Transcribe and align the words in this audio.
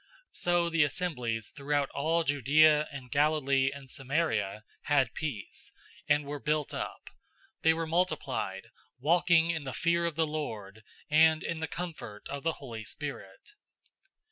009:031 0.01 0.07
So 0.39 0.69
the 0.71 0.83
assemblies 0.83 1.49
throughout 1.55 1.91
all 1.91 2.23
Judea 2.23 2.87
and 2.91 3.11
Galilee 3.11 3.69
and 3.71 3.87
Samaria 3.87 4.63
had 4.89 5.13
peace, 5.13 5.71
and 6.09 6.25
were 6.25 6.39
built 6.39 6.73
up. 6.73 7.11
They 7.61 7.75
were 7.75 7.85
multiplied, 7.85 8.71
walking 8.99 9.51
in 9.51 9.63
the 9.63 9.73
fear 9.73 10.07
of 10.07 10.15
the 10.15 10.25
Lord 10.25 10.81
and 11.11 11.43
in 11.43 11.59
the 11.59 11.67
comfort 11.67 12.27
of 12.29 12.41
the 12.41 12.53
Holy 12.53 12.83
Spirit. 12.83 13.51